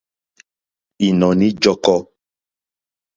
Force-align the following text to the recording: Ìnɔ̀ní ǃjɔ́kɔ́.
Ìnɔ̀ní 1.07 1.47
ǃjɔ́kɔ́. 1.57 1.99